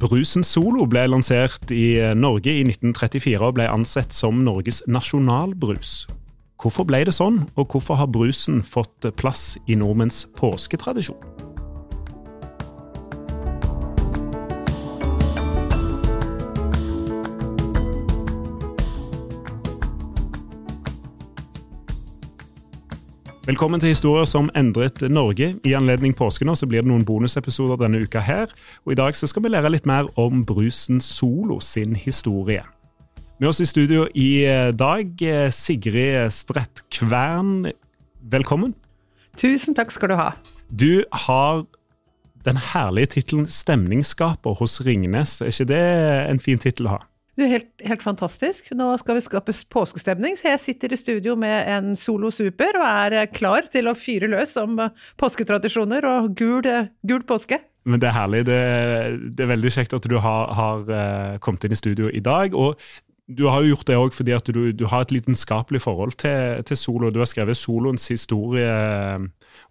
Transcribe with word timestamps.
Brusen 0.00 0.44
Solo 0.46 0.86
ble 0.88 1.02
lansert 1.12 1.72
i 1.76 1.98
Norge 2.16 2.54
i 2.56 2.62
1934 2.64 3.42
og 3.44 3.58
ble 3.58 3.66
ansett 3.68 4.14
som 4.16 4.38
Norges 4.46 4.80
nasjonalbrus. 4.88 6.06
Hvorfor 6.60 6.88
ble 6.88 7.02
det 7.04 7.12
sånn, 7.16 7.42
og 7.60 7.68
hvorfor 7.72 8.00
har 8.00 8.08
brusen 8.08 8.62
fått 8.64 9.10
plass 9.20 9.58
i 9.68 9.76
nordmenns 9.76 10.24
påsketradisjon? 10.40 11.39
Velkommen 23.50 23.80
til 23.82 23.90
Historier 23.90 24.28
som 24.30 24.46
endret 24.54 25.00
Norge. 25.10 25.56
I 25.66 25.72
anledning 25.74 26.12
påske 26.14 26.46
nå 26.46 26.52
så 26.54 26.68
blir 26.70 26.84
det 26.84 26.86
noen 26.86 27.02
bonusepisoder 27.02 27.80
denne 27.80 27.98
uka 27.98 28.20
her. 28.22 28.52
Og 28.86 28.92
i 28.94 28.98
dag 29.00 29.16
så 29.18 29.26
skal 29.26 29.42
vi 29.42 29.50
lære 29.50 29.72
litt 29.74 29.88
mer 29.90 30.06
om 30.20 30.44
Brusen 30.46 31.00
Solo 31.02 31.56
sin 31.58 31.96
historie. 31.98 32.62
Med 33.40 33.48
oss 33.50 33.58
i 33.58 33.66
studio 33.66 34.04
i 34.14 34.44
dag, 34.78 35.24
Sigrid 35.50 36.30
Strett 36.30 36.84
Kvern. 36.94 37.72
Velkommen. 38.22 38.76
Tusen 39.34 39.74
takk 39.74 39.90
skal 39.96 40.12
du 40.12 40.18
ha. 40.20 40.30
Du 40.70 41.02
har 41.26 41.64
den 42.46 42.60
herlige 42.70 43.16
tittelen 43.16 43.50
'Stemningsskaper' 43.50 44.60
hos 44.62 44.78
Ringnes. 44.86 45.40
Er 45.40 45.50
ikke 45.50 45.72
det 45.74 45.86
en 46.30 46.38
fin 46.38 46.58
tittel 46.58 46.86
å 46.86 47.00
ha? 47.00 47.02
Det 47.40 47.46
er 47.46 47.54
helt, 47.54 47.70
helt, 47.88 48.02
fantastisk. 48.04 48.66
Nå 48.76 48.90
skal 49.00 49.16
vi 49.16 49.22
skape 49.24 49.52
påskestemning, 49.72 50.34
så 50.36 50.50
jeg 50.50 50.60
sitter 50.60 50.92
i 50.92 50.98
studio 51.00 51.32
med 51.40 51.70
en 51.72 51.94
Solo 51.96 52.28
Super 52.28 52.76
og 52.76 52.84
er 52.84 53.30
klar 53.32 53.64
til 53.72 53.88
å 53.88 53.94
fyre 53.96 54.28
løs 54.28 54.52
om 54.60 54.76
påsketradisjoner 55.16 56.04
og 56.04 56.34
gul, 56.36 56.68
gul 57.00 57.24
påske. 57.24 57.62
Men 57.88 58.02
det 58.02 58.10
er 58.10 58.18
herlig. 58.18 58.42
Det, 58.50 58.58
det 59.38 59.46
er 59.46 59.52
veldig 59.54 59.72
kjekt 59.72 59.96
at 59.96 60.10
du 60.12 60.18
har, 60.20 60.52
har, 60.58 60.84
kommet 61.40 61.64
inn 61.64 61.72
i 61.72 61.80
studio 61.80 62.12
i 62.12 62.20
dag. 62.20 62.52
og 62.52 62.76
du 63.30 63.46
har 63.46 63.62
jo 63.62 63.72
gjort 63.72 63.86
det 63.88 63.96
òg 63.96 64.12
fordi 64.12 64.36
at 64.36 64.52
du, 64.52 64.60
du, 64.74 64.84
har 64.90 65.06
et 65.06 65.12
lidenskapelig 65.14 65.80
forhold 65.86 66.18
til, 66.20 66.60
til 66.66 66.76
solo. 66.76 67.08
Du 67.08 67.22
har 67.22 67.30
skrevet 67.30 67.56
soloens 67.56 68.08
historie 68.12 68.68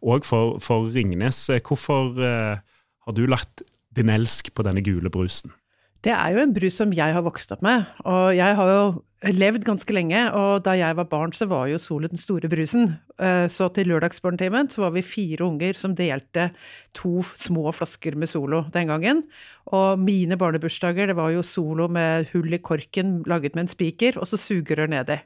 òg 0.02 0.26
for, 0.26 0.58
for, 0.64 0.90
Ringnes. 0.90 1.46
Hvorfor 1.62 2.16
har 2.18 3.14
du 3.14 3.26
lagt 3.30 3.62
din 3.94 4.10
elsk 4.10 4.56
på 4.56 4.66
denne 4.66 4.82
gule 4.82 5.14
brusen? 5.14 5.54
Det 6.00 6.14
er 6.16 6.32
jo 6.32 6.40
en 6.40 6.54
brus 6.56 6.78
som 6.80 6.94
jeg 6.96 7.12
har 7.12 7.24
vokst 7.26 7.52
opp 7.52 7.64
med. 7.66 7.84
Og 8.08 8.32
jeg 8.38 8.56
har 8.56 8.70
jo 8.72 8.84
levd 9.36 9.66
ganske 9.68 9.92
lenge, 9.92 10.22
og 10.32 10.64
da 10.64 10.78
jeg 10.80 10.96
var 10.96 11.10
barn, 11.12 11.34
så 11.36 11.44
var 11.52 11.68
jo 11.68 11.80
Solo 11.82 12.08
den 12.08 12.22
store 12.22 12.48
brusen. 12.48 12.94
Så 13.52 13.68
til 13.76 13.92
lørdagsbarnetimen 13.92 14.72
så 14.72 14.86
var 14.86 14.94
vi 14.96 15.04
fire 15.04 15.44
unger 15.44 15.76
som 15.76 15.98
delte 15.98 16.54
to 16.96 17.20
små 17.36 17.74
flasker 17.76 18.16
med 18.16 18.32
Solo 18.32 18.64
den 18.72 18.88
gangen. 18.88 19.26
Og 19.76 20.00
mine 20.00 20.40
barnebursdager, 20.40 21.12
det 21.12 21.20
var 21.20 21.36
jo 21.36 21.44
Solo 21.44 21.90
med 21.92 22.32
hull 22.32 22.56
i 22.56 22.64
korken 22.64 23.18
laget 23.28 23.60
med 23.60 23.68
en 23.68 23.74
spiker, 23.76 24.16
og 24.24 24.32
så 24.32 24.40
sugerør 24.40 24.88
nedi. 24.96 25.20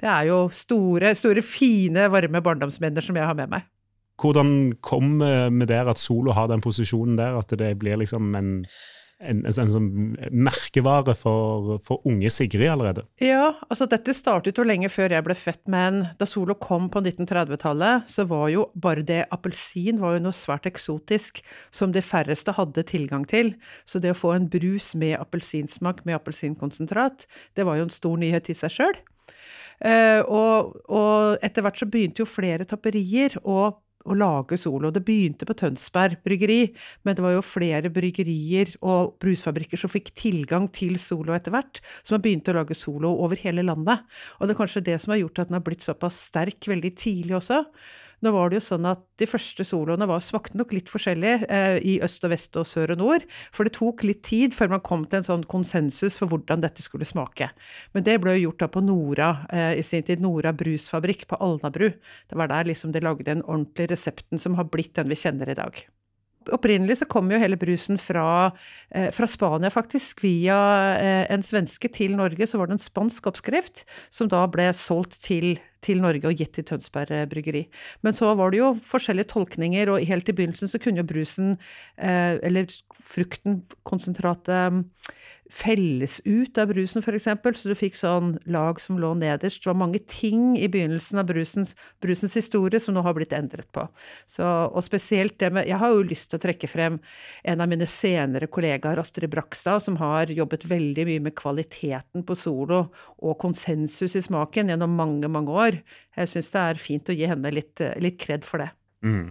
Det 0.00 0.10
er 0.10 0.26
jo 0.26 0.48
store, 0.50 1.14
store, 1.14 1.42
fine, 1.46 2.10
varme 2.10 2.42
barndomsminner 2.42 3.04
som 3.04 3.14
jeg 3.14 3.30
har 3.30 3.38
med 3.38 3.54
meg. 3.54 3.68
Hvordan 4.20 4.72
kom 4.82 5.20
med 5.22 5.68
der 5.70 5.86
at 5.88 6.02
Solo 6.02 6.34
har 6.34 6.50
den 6.50 6.60
posisjonen 6.60 7.14
der, 7.20 7.38
at 7.38 7.54
det 7.62 7.76
blir 7.78 8.02
liksom 8.02 8.34
en 8.34 8.56
en, 9.20 9.42
en, 9.44 9.52
en, 9.52 9.72
sånn 9.74 9.88
merkevare 10.32 11.14
for, 11.18 11.76
for, 11.86 12.00
unge 12.08 12.30
Sigrid 12.32 12.70
allerede? 12.72 13.04
Ja, 13.22 13.52
altså 13.68 13.86
dette 13.90 14.14
startet 14.16 14.58
jo 14.58 14.64
lenge 14.66 14.90
før 14.92 15.14
jeg 15.14 15.26
ble 15.26 15.36
født, 15.36 15.62
men 15.72 16.02
da 16.20 16.28
Solo 16.28 16.56
kom 16.60 16.88
på 16.92 17.02
1930-tallet, 17.04 18.08
så 18.10 18.26
var 18.30 18.48
jo 18.52 18.66
bare 18.74 19.04
det 19.06 19.22
appelsin 19.34 20.00
var 20.02 20.16
jo 20.16 20.24
noe 20.26 20.36
svært 20.36 20.68
eksotisk 20.70 21.42
som 21.74 21.94
de 21.94 22.02
færreste 22.04 22.54
hadde 22.56 22.86
tilgang 22.88 23.26
til. 23.28 23.54
Så 23.84 24.02
det 24.02 24.14
å 24.14 24.18
få 24.18 24.34
en 24.36 24.48
brus 24.50 24.92
med 24.98 25.18
appelsinsmak, 25.20 26.04
med 26.08 26.18
appelsinkonsentrat, 26.20 27.28
det 27.58 27.68
var 27.68 27.80
jo 27.80 27.88
en 27.88 27.94
stor 27.94 28.20
nyhet 28.20 28.50
i 28.52 28.56
seg 28.56 28.76
sjøl. 28.78 29.00
Uh, 29.80 30.20
og, 30.28 30.74
og 30.92 31.44
etter 31.44 31.64
hvert 31.64 31.78
så 31.80 31.86
begynte 31.88 32.20
jo 32.20 32.28
flere 32.28 32.66
tapperier 32.68 33.38
å 33.48 33.70
å 34.08 34.16
lage 34.16 34.56
Solo. 34.60 34.90
Det 34.94 35.02
begynte 35.04 35.46
på 35.48 35.56
Tønsberg 35.58 36.20
bryggeri, 36.24 36.72
men 37.04 37.16
det 37.16 37.24
var 37.24 37.34
jo 37.36 37.44
flere 37.44 37.92
bryggerier 37.92 38.72
og 38.80 39.16
brusfabrikker 39.22 39.80
som 39.80 39.92
fikk 39.92 40.12
tilgang 40.18 40.68
til 40.76 40.96
Solo 41.00 41.34
etter 41.36 41.54
hvert, 41.54 41.82
som 42.02 42.16
har 42.16 42.24
begynt 42.24 42.48
å 42.50 42.56
lage 42.56 42.78
Solo 42.78 43.12
over 43.24 43.40
hele 43.42 43.64
landet. 43.66 44.06
Og 44.38 44.48
det 44.48 44.56
er 44.56 44.62
kanskje 44.62 44.86
det 44.88 45.00
som 45.02 45.14
har 45.14 45.22
gjort 45.22 45.42
at 45.42 45.50
den 45.50 45.58
har 45.58 45.66
blitt 45.66 45.86
såpass 45.86 46.20
sterk 46.30 46.70
veldig 46.70 46.94
tidlig 46.98 47.36
også. 47.40 47.64
Nå 48.20 48.32
var 48.34 48.50
det 48.50 48.58
jo 48.58 48.64
sånn 48.66 48.88
at 48.88 49.02
De 49.20 49.28
første 49.28 49.64
soloene 49.64 50.08
var, 50.08 50.22
smakte 50.24 50.58
nok 50.60 50.74
litt 50.76 50.90
forskjellig 50.92 51.46
eh, 51.48 51.76
i 51.84 51.98
øst 52.04 52.24
og 52.26 52.32
vest 52.34 52.56
og 52.60 52.68
sør 52.68 52.94
og 52.94 53.00
nord. 53.00 53.26
For 53.56 53.68
det 53.68 53.74
tok 53.76 54.04
litt 54.04 54.22
tid 54.28 54.56
før 54.56 54.74
man 54.74 54.84
kom 54.84 55.06
til 55.06 55.20
en 55.20 55.28
sånn 55.28 55.46
konsensus 55.50 56.18
for 56.20 56.32
hvordan 56.32 56.64
dette 56.64 56.84
skulle 56.84 57.08
smake. 57.08 57.50
Men 57.96 58.06
det 58.08 58.18
ble 58.22 58.36
jo 58.38 58.48
gjort 58.48 58.64
da 58.64 58.70
på 58.72 58.84
Nora 58.84 59.30
eh, 59.52 59.72
i 59.80 59.86
sin 59.86 60.04
tid. 60.06 60.24
Nora 60.24 60.52
brusfabrikk 60.56 61.26
på 61.30 61.40
Alnabru. 61.40 61.90
Det 62.28 62.40
var 62.40 62.52
der 62.52 62.68
liksom 62.68 62.92
de 62.96 63.04
lagde 63.04 63.28
den 63.28 63.44
ordentlige 63.46 63.94
resepten 63.94 64.40
som 64.40 64.56
har 64.60 64.68
blitt 64.72 64.94
den 64.96 65.12
vi 65.12 65.20
kjenner 65.20 65.48
i 65.48 65.58
dag. 65.60 65.84
Opprinnelig 66.48 66.96
så 67.02 67.08
kom 67.10 67.28
jo 67.28 67.38
hele 67.38 67.58
brusen 67.60 67.98
fra, 68.00 68.52
eh, 68.90 69.10
fra 69.12 69.26
Spania, 69.28 69.68
faktisk. 69.70 70.22
Via 70.24 70.56
eh, 70.96 71.26
en 71.28 71.42
svenske 71.44 71.90
til 71.92 72.16
Norge 72.16 72.46
så 72.48 72.58
var 72.58 72.70
det 72.70 72.78
en 72.78 72.86
spansk 72.86 73.28
oppskrift 73.28 73.84
som 74.10 74.30
da 74.32 74.46
ble 74.48 74.70
solgt 74.72 75.20
til, 75.22 75.58
til 75.84 76.02
Norge 76.02 76.28
og 76.28 76.36
gitt 76.38 76.54
til 76.56 76.66
Tønsberg 76.68 77.12
eh, 77.14 77.26
bryggeri. 77.30 77.64
Men 78.04 78.16
så 78.16 78.34
var 78.38 78.52
det 78.52 78.60
jo 78.60 78.74
forskjellige 78.88 79.32
tolkninger, 79.32 79.90
og 79.92 80.06
helt 80.06 80.28
i 80.28 80.36
begynnelsen 80.36 80.70
så 80.70 80.80
kunne 80.82 81.02
jo 81.02 81.08
brusen, 81.08 81.56
eh, 81.98 82.36
eller 82.46 82.70
frukten, 83.10 83.62
konsentratet, 83.88 84.84
felles 85.50 86.20
ut 86.24 86.58
av 86.58 86.70
brusen, 86.70 87.02
f.eks., 87.02 87.26
så 87.60 87.70
du 87.70 87.74
fikk 87.78 87.98
sånn 87.98 88.32
lag 88.50 88.80
som 88.82 88.98
lå 89.02 89.12
nederst. 89.18 89.62
Det 89.62 89.70
var 89.70 89.78
mange 89.82 90.00
ting 90.10 90.54
i 90.58 90.68
begynnelsen 90.70 91.20
av 91.20 91.28
brusens, 91.30 91.74
brusens 92.02 92.36
historie 92.38 92.80
som 92.80 92.94
nå 92.96 93.02
har 93.06 93.16
blitt 93.18 93.34
endret 93.36 93.68
på. 93.74 93.84
Så, 94.30 94.46
og 94.46 94.84
spesielt 94.86 95.38
det 95.42 95.50
med 95.54 95.68
Jeg 95.68 95.80
har 95.82 95.94
jo 95.94 96.06
lyst 96.06 96.30
til 96.30 96.40
å 96.40 96.44
trekke 96.44 96.70
frem 96.70 97.00
en 97.42 97.64
av 97.64 97.70
mine 97.70 97.88
senere 97.90 98.50
kollegaer, 98.50 99.00
Astrid 99.02 99.30
Brakstad, 99.32 99.84
som 99.84 99.98
har 100.00 100.30
jobbet 100.32 100.68
veldig 100.70 101.06
mye 101.10 101.26
med 101.28 101.36
kvaliteten 101.38 102.24
på 102.26 102.38
solo 102.38 102.86
og 103.18 103.38
konsensus 103.42 104.16
i 104.16 104.24
smaken 104.24 104.72
gjennom 104.72 104.96
mange, 104.96 105.28
mange 105.28 105.54
år. 105.66 105.82
Jeg 106.16 106.34
syns 106.34 106.54
det 106.54 106.64
er 106.64 106.82
fint 106.82 107.10
å 107.10 107.16
gi 107.16 107.28
henne 107.30 107.54
litt, 107.54 107.82
litt 108.00 108.18
kred 108.22 108.46
for 108.46 108.62
det. 108.62 108.70
Mm. 109.04 109.30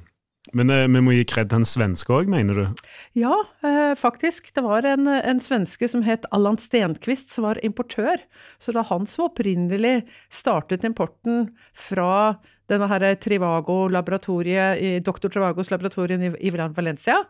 Men 0.57 0.72
eh, 0.74 0.88
vi 0.90 1.01
må 1.04 1.13
gi 1.13 1.25
kred 1.30 1.51
til 1.51 1.62
en 1.62 1.68
svenske 1.68 2.13
òg, 2.13 2.30
mener 2.31 2.57
du? 2.57 2.86
Ja, 3.18 3.34
eh, 3.66 3.94
faktisk. 4.00 4.51
Det 4.56 4.63
var 4.66 4.88
en, 4.88 5.07
en, 5.07 5.42
svenske 5.44 5.90
som 5.92 6.06
het 6.06 6.25
Allan 6.36 6.60
Stenkvist, 6.62 7.30
som 7.34 7.48
var 7.48 7.62
importør. 7.66 8.22
Så 8.60 8.72
det 8.72 8.81
var 8.81 8.90
han 8.92 9.10
som 9.10 9.28
opprinnelig 9.30 10.04
startet 10.34 10.88
importen 10.88 11.51
fra 11.78 12.38
denne 12.69 12.90
her 12.92 13.06
Trivago-laboratoriet, 13.18 14.81
i 14.81 14.90
Dr. 15.01 15.30
Trivagos 15.30 15.72
laboratorium 15.74 16.28
i, 16.28 16.31
i 16.46 16.54
Valencia 16.54 17.24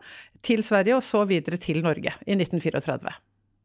til 0.44 0.64
Sverige, 0.64 0.98
og 0.98 1.04
så 1.04 1.24
videre 1.28 1.56
til 1.60 1.80
Norge 1.84 2.12
i 2.26 2.36
1934. 2.36 3.14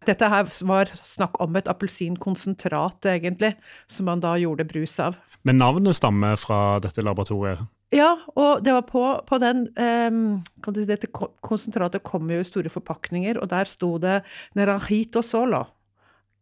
Dette 0.06 0.28
her 0.30 0.50
var 0.70 0.92
snakk 1.02 1.40
om 1.42 1.56
et 1.58 1.70
appelsinkonsentrat, 1.72 3.08
egentlig, 3.10 3.56
som 3.90 4.06
man 4.10 4.22
da 4.22 4.36
gjorde 4.38 4.68
brus 4.70 5.00
av. 5.02 5.18
Men 5.46 5.60
navnet 5.62 5.98
stammer 5.98 6.38
fra 6.40 6.78
dette 6.84 7.04
laboratoriet? 7.06 7.66
Ja, 7.96 8.10
og 8.36 8.66
det 8.66 8.74
var 8.76 8.84
på, 8.90 9.04
på 9.24 9.38
den 9.40 9.70
um, 9.80 10.42
si, 10.68 10.84
Dette 10.90 11.08
konsentratet 11.10 12.04
kom 12.04 12.28
jo 12.32 12.42
i 12.44 12.48
store 12.48 12.72
forpakninger, 12.74 13.40
og 13.40 13.50
der 13.54 13.70
sto 13.72 13.96
det 14.04 14.22
'Neranjito 14.56 15.24
solo'. 15.24 15.64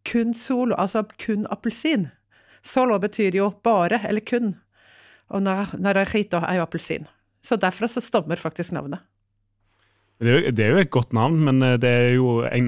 Kun 0.04 0.34
solo, 0.34 0.76
altså 0.76 1.06
kun 1.22 1.46
appelsin. 1.52 2.10
Solo 2.64 2.98
betyr 3.00 3.36
jo 3.36 3.52
bare, 3.64 4.02
eller 4.08 4.24
kun. 4.26 4.56
Og 5.30 5.44
naranjito 5.44 6.42
er 6.44 6.60
jo 6.60 6.66
appelsin. 6.66 7.08
Så 7.44 7.56
derfra 7.60 7.88
så 7.88 8.04
stammer 8.04 8.40
faktisk 8.40 8.74
navnet. 8.76 9.04
Det 10.24 10.60
er, 10.60 10.70
jo, 10.72 10.78
et 10.80 10.92
godt 10.94 11.12
navn, 11.16 11.40
men 11.44 11.58
eh, 11.66 11.76
det 11.82 11.90
er 11.90 12.12
jo 12.16 12.44
en, 12.48 12.68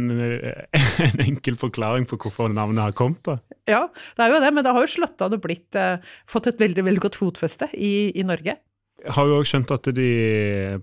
en, 1.05 1.21
enkel 1.23 1.55
forklaring 1.61 2.07
på 2.09 2.17
hvorfor 2.19 2.51
navnet 2.51 2.83
har 2.83 2.95
kommet. 2.97 3.21
da. 3.23 3.37
Ja, 3.69 3.85
det 4.17 4.25
er 4.25 4.33
jo 4.33 4.41
det, 4.43 4.49
men 4.51 4.65
det 4.65 4.73
har 4.75 4.83
jo 4.83 4.91
slått 4.91 5.21
an 5.23 5.37
og 5.37 5.43
blitt, 5.45 5.69
uh, 5.77 6.01
fått 6.27 6.49
et 6.51 6.59
veldig 6.59 6.83
veldig 6.83 7.03
godt 7.05 7.19
fotfeste 7.21 7.69
i, 7.77 8.11
i 8.11 8.25
Norge. 8.27 8.57
Har 9.13 9.29
jo 9.29 9.37
også 9.37 9.55
skjønt 9.55 9.71
at 9.75 9.91
de 9.93 10.09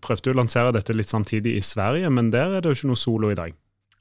prøvde 0.04 0.30
å 0.30 0.38
lansere 0.38 0.72
dette 0.76 0.94
litt 0.94 1.10
samtidig 1.10 1.56
i 1.58 1.64
Sverige, 1.64 2.10
men 2.12 2.30
der 2.34 2.58
er 2.58 2.62
det 2.62 2.70
jo 2.70 2.78
ikke 2.78 2.92
noe 2.92 3.00
solo 3.00 3.32
i 3.32 3.38
dag? 3.38 3.54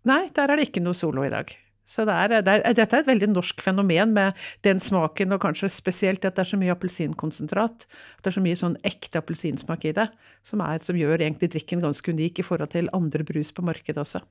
Nei, 0.10 0.24
der 0.36 0.52
er 0.52 0.60
det 0.60 0.70
ikke 0.70 0.84
noe 0.84 0.98
solo 0.98 1.26
i 1.26 1.32
dag. 1.34 1.52
Så 1.92 2.06
det 2.08 2.14
er, 2.16 2.42
det 2.46 2.54
er, 2.54 2.76
dette 2.78 2.96
er 2.96 3.04
et 3.04 3.10
veldig 3.10 3.32
norsk 3.34 3.62
fenomen 3.64 4.14
med 4.16 4.38
den 4.66 4.80
smaken, 4.80 5.34
og 5.36 5.42
kanskje 5.44 5.72
spesielt 5.74 6.24
at 6.28 6.38
det 6.38 6.46
er 6.46 6.52
så 6.54 6.60
mye 6.60 6.72
appelsinkonsentrat. 6.72 7.88
At 7.90 8.24
det 8.24 8.32
er 8.32 8.38
så 8.38 8.44
mye 8.46 8.60
sånn 8.60 8.78
ekte 8.88 9.20
appelsinsmak 9.20 9.84
i 9.90 9.96
det, 9.98 10.08
som, 10.48 10.64
er, 10.64 10.80
som 10.88 11.00
gjør 11.00 11.20
egentlig 11.20 11.52
drikken 11.52 11.84
ganske 11.84 12.16
unik 12.16 12.40
i 12.40 12.48
forhold 12.48 12.72
til 12.72 12.88
andre 12.96 13.28
brus 13.28 13.52
på 13.56 13.66
markedet 13.68 14.00
også. 14.06 14.24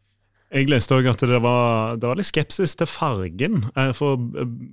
Jeg 0.50 0.66
leste 0.66 0.96
òg 0.96 1.06
at 1.06 1.22
det 1.30 1.38
var, 1.44 1.98
det 2.00 2.08
var, 2.08 2.18
litt 2.18 2.26
skepsis 2.26 2.74
til 2.78 2.88
fargen, 2.90 3.66
eh, 3.78 3.92
for 3.94 4.18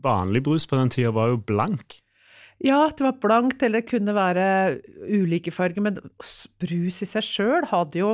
vanlig 0.02 0.42
brus 0.48 0.66
på 0.66 0.80
den 0.80 0.90
tida 0.94 1.12
var 1.14 1.36
jo 1.36 1.42
blank. 1.44 2.00
Ja, 2.64 2.88
det 2.90 3.06
var 3.06 3.20
blankt, 3.22 3.62
eller 3.62 3.84
det 3.84 3.90
kunne 3.92 4.16
være 4.18 4.46
ulike 5.06 5.54
farger, 5.54 5.84
men 5.86 6.00
brus 6.62 7.04
i 7.06 7.08
seg 7.10 7.26
sjøl 7.26 7.68
hadde 7.70 8.00
jo 8.00 8.12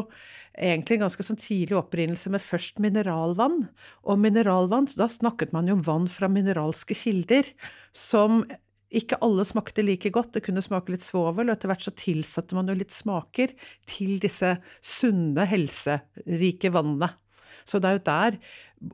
egentlig 0.54 0.98
en 0.98 1.06
ganske 1.06 1.26
sånn 1.26 1.40
tidlig 1.40 1.78
opprinnelse 1.80 2.30
med 2.34 2.44
først 2.44 2.82
mineralvann. 2.84 3.64
Og 4.04 4.20
mineralvann, 4.20 4.90
så 4.92 5.06
da 5.06 5.08
snakket 5.12 5.56
man 5.56 5.70
jo 5.70 5.78
om 5.78 5.86
vann 5.88 6.10
fra 6.12 6.30
mineralske 6.30 6.98
kilder, 6.98 7.48
som 7.96 8.44
ikke 8.94 9.18
alle 9.26 9.46
smakte 9.48 9.86
like 9.86 10.12
godt. 10.14 10.36
Det 10.36 10.44
kunne 10.46 10.62
smake 10.62 10.94
litt 10.94 11.06
svovel, 11.06 11.48
og 11.48 11.56
etter 11.56 11.72
hvert 11.72 11.88
så 11.88 11.96
tilsatte 11.98 12.58
man 12.58 12.70
jo 12.70 12.78
litt 12.78 12.94
smaker 12.94 13.56
til 13.90 14.20
disse 14.22 14.58
sunne, 14.84 15.48
helserike 15.50 16.74
vannene. 16.76 17.14
Så 17.64 17.80
det 17.80 17.90
er 17.90 17.98
jo 17.98 18.08
der 18.12 18.38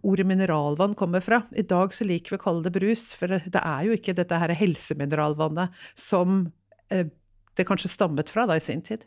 ordet 0.05 0.27
mineralvann 0.29 0.95
kommer 0.97 1.23
fra. 1.23 1.43
I 1.51 1.65
dag 1.67 1.93
så 1.95 2.07
liker 2.07 2.35
vi 2.35 2.39
å 2.39 2.43
kalle 2.43 2.65
det 2.65 2.73
brus, 2.75 3.11
for 3.17 3.39
det 3.39 3.61
er 3.61 3.87
jo 3.87 3.95
ikke 3.97 4.17
dette 4.17 4.41
her 4.41 4.53
helsemineralvannet 4.57 5.75
som 5.97 6.43
eh, 6.93 7.07
det 7.57 7.67
kanskje 7.67 7.91
stammet 7.91 8.31
fra 8.31 8.47
da 8.49 8.57
i 8.59 8.63
sin 8.63 8.83
tid. 8.85 9.05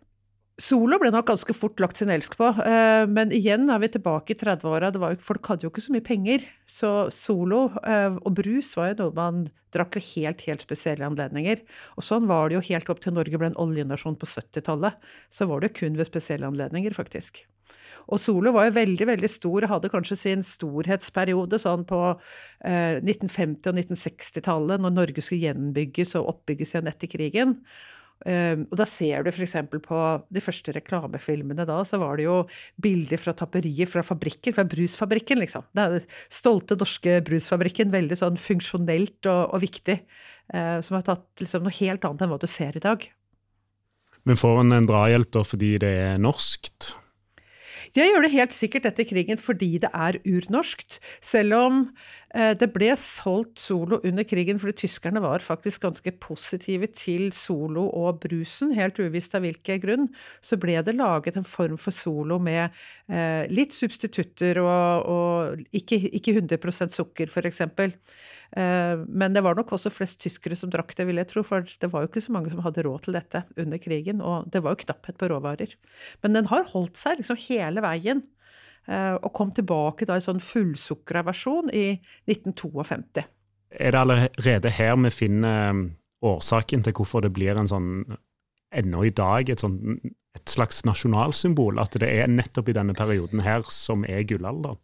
Solo 0.60 0.98
ble 1.00 1.08
nok 1.10 1.30
ganske 1.30 1.54
fort 1.56 1.80
lagt 1.80 1.98
sin 1.98 2.10
elsk 2.12 2.34
på, 2.36 2.50
eh, 2.60 3.06
men 3.08 3.32
igjen 3.32 3.70
er 3.72 3.80
vi 3.80 3.88
tilbake 3.94 4.34
i 4.34 4.36
30-åra. 4.38 4.92
Folk 5.24 5.48
hadde 5.48 5.64
jo 5.64 5.72
ikke 5.72 5.84
så 5.84 5.94
mye 5.94 6.04
penger, 6.04 6.44
så 6.68 6.92
Solo 7.14 7.64
eh, 7.80 8.18
og 8.20 8.36
brus 8.36 8.74
var 8.76 8.92
jo 8.92 8.98
noe 9.00 9.16
man 9.16 9.46
drakk 9.72 9.96
ved 9.96 10.04
helt, 10.12 10.44
helt 10.44 10.66
spesielle 10.66 11.08
anledninger. 11.08 11.64
Og 11.96 12.04
sånn 12.04 12.28
var 12.28 12.50
det 12.50 12.58
jo 12.58 12.66
helt 12.68 12.92
opp 12.92 13.00
til 13.00 13.16
Norge 13.16 13.40
ble 13.40 13.48
en 13.50 13.58
oljenasjon 13.64 14.18
på 14.20 14.28
70-tallet. 14.28 15.00
Så 15.32 15.48
var 15.48 15.64
det 15.64 15.72
kun 15.78 15.96
ved 15.96 16.10
spesielle 16.10 16.52
anledninger, 16.52 16.92
faktisk. 17.00 17.46
Og 18.10 18.20
Solo 18.20 18.52
var 18.56 18.68
jo 18.68 18.76
veldig 18.80 19.08
veldig 19.12 19.30
stor, 19.30 19.68
hadde 19.70 19.92
kanskje 19.92 20.18
sin 20.18 20.44
storhetsperiode 20.46 21.60
sånn 21.62 21.86
på 21.88 22.02
eh, 22.10 22.98
1950- 22.98 23.70
og 23.70 23.80
1960-tallet, 23.84 24.82
når 24.82 24.96
Norge 24.96 25.24
skulle 25.24 25.48
gjenbygges 25.48 26.16
og 26.20 26.34
oppbygges 26.34 26.74
igjen 26.74 26.90
etter 26.90 27.10
krigen. 27.12 27.58
Um, 28.22 28.68
og 28.70 28.76
da 28.78 28.84
ser 28.86 29.24
du 29.26 29.32
f.eks. 29.32 29.56
på 29.82 30.00
de 30.30 30.42
første 30.44 30.74
reklamefilmene 30.76 31.64
da, 31.66 31.80
så 31.86 31.98
var 31.98 32.20
det 32.20 32.28
jo 32.28 32.36
bilder 32.82 33.18
fra 33.18 33.34
tapperier 33.34 33.88
fra 33.90 34.04
fabrikker, 34.06 34.54
fra 34.54 34.64
brusfabrikken, 34.68 35.40
liksom. 35.42 35.66
Det 35.74 35.82
er 35.82 35.96
den 35.96 36.06
stolte 36.30 36.78
norske 36.78 37.16
brusfabrikken, 37.26 37.90
veldig 37.94 38.20
sånn 38.20 38.38
funksjonelt 38.38 39.26
og, 39.26 39.56
og 39.56 39.64
viktig. 39.64 39.98
Uh, 40.52 40.78
som 40.84 40.98
har 40.98 41.06
tatt 41.08 41.42
liksom, 41.42 41.66
noe 41.66 41.74
helt 41.80 42.06
annet 42.06 42.22
enn 42.22 42.30
hva 42.30 42.38
du 42.38 42.48
ser 42.50 42.78
i 42.78 42.84
dag. 42.84 43.08
Men 44.28 44.38
får 44.38 44.60
en 44.60 44.76
en 44.76 44.86
drahjelp 44.86 45.32
da 45.34 45.42
fordi 45.46 45.74
det 45.82 45.94
er 46.04 46.20
norskt? 46.22 46.92
Jeg 47.92 48.08
gjør 48.08 48.24
det 48.24 48.32
helt 48.32 48.54
sikkert 48.56 48.86
etter 48.88 49.04
krigen 49.04 49.40
fordi 49.40 49.74
det 49.82 49.90
er 49.92 50.16
urnorskt. 50.24 50.96
Selv 51.20 51.56
om 51.58 51.80
eh, 52.32 52.54
det 52.56 52.70
ble 52.72 52.88
solgt 52.96 53.60
solo 53.60 53.98
under 54.00 54.24
krigen 54.24 54.60
fordi 54.62 54.86
tyskerne 54.86 55.20
var 55.20 55.44
faktisk 55.44 55.84
ganske 55.84 56.14
positive 56.24 56.88
til 56.96 57.28
solo 57.36 57.84
og 57.92 58.22
brusen, 58.24 58.72
helt 58.78 58.96
uvisst 58.96 59.36
av 59.36 59.44
hvilken 59.44 59.82
grunn, 59.84 60.08
så 60.40 60.56
ble 60.56 60.78
det 60.86 60.96
laget 60.96 61.36
en 61.36 61.44
form 61.44 61.76
for 61.76 61.92
solo 61.92 62.40
med 62.40 62.72
eh, 63.12 63.44
litt 63.52 63.76
substitutter 63.76 64.62
og, 64.64 65.12
og 65.12 65.76
ikke, 65.76 66.00
ikke 66.16 66.38
100% 66.40 66.96
sukker, 66.96 67.28
f.eks. 67.28 67.60
Eh, 68.52 69.00
men 69.08 69.32
det 69.32 69.42
var 69.44 69.56
nok 69.56 69.72
også 69.72 69.92
flest 69.92 70.18
tyskere 70.20 70.56
som 70.58 70.70
drakk 70.72 70.92
det, 70.98 71.06
vil 71.08 71.20
jeg 71.20 71.30
tro. 71.30 71.44
For 71.46 71.64
det 71.64 71.90
var 71.92 72.04
jo 72.04 72.10
ikke 72.10 72.24
så 72.24 72.34
mange 72.34 72.52
som 72.52 72.62
hadde 72.64 72.84
råd 72.86 73.06
til 73.06 73.16
dette 73.16 73.44
under 73.56 73.80
krigen. 73.82 74.20
Og 74.20 74.48
det 74.52 74.62
var 74.64 74.76
jo 74.76 74.84
knapphet 74.84 75.18
på 75.20 75.30
råvarer. 75.32 75.74
Men 76.24 76.38
den 76.38 76.50
har 76.52 76.68
holdt 76.72 77.00
seg 77.00 77.20
liksom 77.20 77.40
hele 77.48 77.84
veien. 77.84 78.24
Eh, 78.90 79.14
og 79.14 79.30
kom 79.36 79.52
tilbake 79.54 80.08
da 80.08 80.18
i 80.18 80.24
sånn 80.24 80.42
fullsukra 80.42 81.24
versjon 81.28 81.70
i 81.70 81.86
1952. 82.26 83.24
Er 83.72 83.94
det 83.94 84.00
allerede 84.02 84.72
her 84.74 84.98
vi 85.00 85.12
finner 85.14 85.70
um, 85.72 85.84
årsaken 86.28 86.82
til 86.84 86.92
hvorfor 86.98 87.22
det 87.24 87.32
blir 87.32 87.56
en 87.56 87.70
sånn 87.70 87.92
ennå 88.72 89.06
i 89.06 89.12
dag 89.16 89.48
et, 89.48 89.62
sånn, 89.62 89.96
et 90.36 90.50
slags 90.50 90.82
nasjonalsymbol? 90.84 91.80
At 91.80 91.96
det 92.02 92.10
er 92.10 92.28
nettopp 92.28 92.68
i 92.68 92.76
denne 92.76 92.96
perioden 92.98 93.40
her 93.46 93.64
som 93.72 94.04
er 94.04 94.26
gullalderen? 94.28 94.82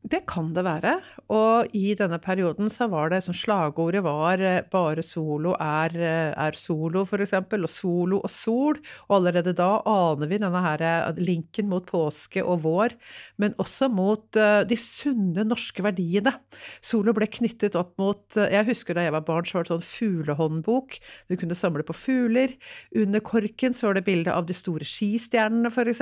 Det 0.00 0.22
kan 0.24 0.46
det 0.56 0.62
være. 0.64 0.94
Og 1.28 1.74
i 1.76 1.92
denne 1.92 2.16
perioden 2.24 2.70
så 2.72 2.86
var 2.88 3.10
det 3.12 3.18
som 3.20 3.34
slagordet 3.36 4.00
var 4.00 4.40
eh, 4.40 4.62
'bare 4.64 5.02
solo 5.04 5.52
er, 5.60 5.92
eh, 5.92 6.32
er 6.32 6.56
solo', 6.56 7.04
f.eks. 7.04 7.34
Og 7.36 7.68
'solo 7.68 8.16
og 8.24 8.30
sol'. 8.32 8.80
Og 9.10 9.16
allerede 9.20 9.52
da 9.52 9.82
aner 9.84 10.26
vi 10.26 10.38
denne 10.40 10.62
her 10.64 10.80
eh, 10.80 11.12
linken 11.20 11.68
mot 11.68 11.84
påske 11.84 12.40
og 12.40 12.62
vår, 12.64 12.96
men 13.36 13.52
også 13.58 13.90
mot 13.92 14.24
de 14.32 14.76
sunne 14.76 15.44
norske 15.44 15.82
verdiene. 15.84 16.32
Solo 16.80 17.12
ble 17.12 17.26
knyttet 17.26 17.76
opp 17.76 17.92
mot 17.98 18.24
Jeg 18.36 18.64
husker 18.66 18.94
da 18.94 19.02
jeg 19.02 19.12
var 19.12 19.20
barn, 19.20 19.44
så 19.44 19.58
var 19.58 19.64
det 19.64 19.74
sånn 19.74 19.84
fuglehåndbok. 19.84 20.98
Du 21.28 21.36
kunne 21.36 21.54
samle 21.54 21.84
på 21.84 21.92
fugler. 21.92 22.56
Under 22.96 23.20
korken 23.20 23.74
så 23.74 23.88
var 23.88 23.94
det 23.94 24.06
bilde 24.06 24.32
av 24.32 24.46
de 24.46 24.54
store 24.54 24.84
skistjernene, 24.84 25.68
f.eks. 25.68 26.00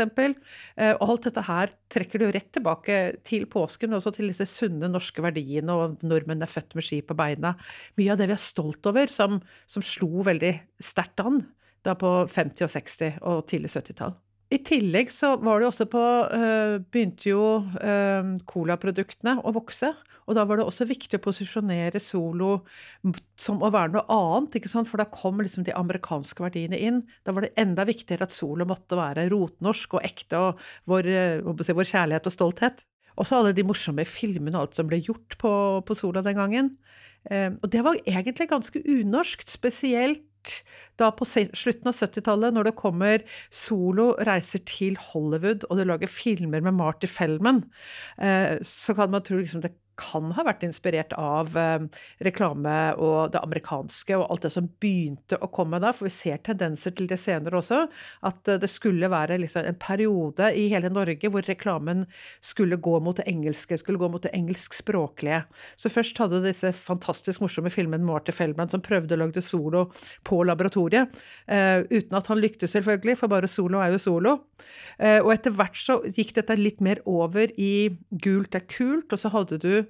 Og 1.00 1.09
alt 1.09 1.25
dette 1.26 1.43
her 1.43 1.73
trekker 1.90 2.19
du 2.19 2.31
rett 2.31 2.52
tilbake 2.52 3.19
til 3.25 3.47
påsken 3.50 3.88
men 3.88 3.99
også 3.99 4.14
til 4.16 4.30
disse 4.30 4.47
sunne 4.50 4.90
norske 4.92 5.25
verdiene, 5.25 5.75
og 5.75 6.04
nordmenn 6.07 6.45
er 6.45 6.52
født 6.52 6.76
med 6.78 6.87
ski 6.87 7.00
på 7.02 7.16
beina. 7.18 7.57
Mye 7.99 8.14
av 8.14 8.21
det 8.21 8.30
vi 8.30 8.37
er 8.37 8.42
stolt 8.42 8.87
over, 8.90 9.11
som, 9.12 9.40
som 9.71 9.85
slo 9.85 10.25
veldig 10.28 10.54
sterkt 10.85 11.25
an 11.25 11.42
da 11.87 11.95
på 11.99 12.11
50-, 12.30 12.64
og 12.66 12.73
60- 12.75 13.21
og 13.23 13.45
tidlig 13.50 13.71
70-tall. 13.73 14.16
I 14.49 14.59
tillegg 14.64 15.11
så 15.12 15.35
var 15.45 15.61
det 15.61 15.68
også 15.68 15.85
på 15.92 16.02
øh, 16.33 16.78
Begynte 16.88 17.28
jo 17.28 17.42
øh, 17.61 18.30
colaproduktene 18.49 19.37
å 19.45 19.52
vokse. 19.52 19.92
Og 20.28 20.37
da 20.37 20.45
var 20.49 20.61
det 20.61 20.66
også 20.68 20.85
viktig 20.88 21.16
å 21.16 21.25
posisjonere 21.25 22.00
Solo 22.04 22.62
som 23.40 23.62
å 23.64 23.71
være 23.73 23.95
noe 23.95 24.04
annet. 24.12 24.59
ikke 24.61 24.73
sant? 24.73 24.88
For 24.88 25.00
da 25.00 25.09
kom 25.12 25.40
liksom 25.40 25.64
de 25.64 25.76
amerikanske 25.76 26.45
verdiene 26.45 26.80
inn. 26.80 27.02
Da 27.25 27.33
var 27.37 27.45
det 27.45 27.54
enda 27.61 27.85
viktigere 27.88 28.28
at 28.28 28.37
Solo 28.37 28.68
måtte 28.68 28.97
være 28.99 29.28
rotnorsk 29.33 29.97
og 29.97 30.04
ekte 30.09 30.40
og 30.40 30.62
vår, 30.88 31.09
si, 31.64 31.76
vår 31.76 31.92
kjærlighet 31.92 32.28
og 32.28 32.37
stolthet. 32.37 32.85
Også 33.18 33.40
alle 33.40 33.54
de 33.56 33.66
morsomme 33.66 34.04
filmene 34.08 34.56
og 34.56 34.68
alt 34.68 34.78
som 34.78 34.88
ble 34.90 35.00
gjort 35.02 35.37
på, 35.40 35.52
på 35.87 35.98
Sola 35.98 36.22
den 36.25 36.38
gangen. 36.38 36.72
Eh, 37.30 37.50
og 37.50 37.70
det 37.72 37.84
var 37.84 37.98
egentlig 38.06 38.48
ganske 38.50 38.82
unorskt, 38.87 39.50
spesielt 39.50 40.25
da 40.98 41.10
på 41.14 41.26
slutten 41.28 41.90
av 41.90 41.98
70-tallet, 41.98 42.54
når 42.54 42.70
det 42.70 42.78
kommer 42.78 43.25
Solo 43.54 44.12
reiser 44.26 44.62
til 44.66 44.96
Hollywood 45.10 45.66
og 45.68 45.78
det 45.78 45.87
lager 45.90 46.10
filmer 46.10 46.62
med 46.64 46.78
Marty 46.78 47.10
Feldman, 47.10 47.64
eh, 48.22 48.58
så 48.66 48.96
kan 48.98 49.12
man 49.12 49.26
tro 49.26 49.38
liksom 49.42 49.62
det 49.64 49.75
kan 49.99 50.31
ha 50.37 50.45
vært 50.47 50.64
inspirert 50.67 51.12
av 51.19 51.57
eh, 51.59 51.87
reklame 52.25 52.76
og 53.02 53.33
det 53.35 53.43
amerikanske 53.43 54.17
og 54.17 54.26
alt 54.28 54.47
det 54.47 54.52
som 54.55 54.69
begynte 54.81 55.38
å 55.43 55.50
komme 55.52 55.81
da, 55.83 55.93
for 55.97 56.09
vi 56.09 56.14
ser 56.14 56.40
tendenser 56.47 56.95
til 56.97 57.09
det 57.11 57.19
senere 57.21 57.59
også. 57.61 57.85
At 58.28 58.50
eh, 58.50 58.61
det 58.62 58.71
skulle 58.71 59.11
være 59.11 59.40
liksom 59.43 59.67
en 59.67 59.78
periode 59.83 60.52
i 60.55 60.69
hele 60.73 60.93
Norge 60.93 61.33
hvor 61.33 61.47
reklamen 61.49 62.07
skulle 62.45 62.78
gå 62.81 62.99
mot 63.05 63.19
det 63.19 63.26
engelske, 63.31 63.81
skulle 63.81 64.00
gå 64.00 64.11
mot 64.12 64.23
det 64.25 64.33
engelskspråklige. 64.37 65.43
Så 65.81 65.93
først 65.93 66.23
hadde 66.23 66.40
du 66.40 66.49
disse 66.49 66.73
fantastisk 66.76 67.43
morsomme 67.45 67.73
filmene 67.75 68.07
Marty 68.07 68.35
Feldman 68.35 68.71
som 68.71 68.85
prøvde 68.85 69.17
å 69.17 69.23
lage 69.25 69.43
solo 69.45 69.88
på 70.26 70.40
laboratoriet, 70.47 71.14
uh, 71.50 71.83
uten 71.90 72.17
at 72.17 72.28
han 72.31 72.40
lyktes, 72.40 72.73
selvfølgelig, 72.75 73.17
for 73.21 73.33
bare 73.33 73.50
solo 73.50 73.81
er 73.83 73.95
jo 73.95 74.02
solo. 74.02 74.37
Og 74.99 75.28
etter 75.31 75.55
hvert 75.55 75.76
så 75.78 75.95
gikk 76.11 76.33
dette 76.35 76.57
litt 76.59 76.81
mer 76.83 76.99
over 77.07 77.52
i 77.55 77.88
gult 78.25 78.57
er 78.59 78.64
kult, 78.67 79.12
og 79.14 79.21
så 79.21 79.31
hadde 79.31 79.61
du 79.62 79.88